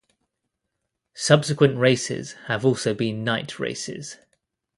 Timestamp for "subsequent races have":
1.13-2.65